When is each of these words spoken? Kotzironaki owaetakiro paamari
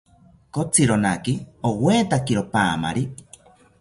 Kotzironaki 0.53 1.33
owaetakiro 1.69 2.41
paamari 2.53 3.03